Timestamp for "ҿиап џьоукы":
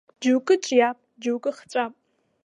0.63-1.51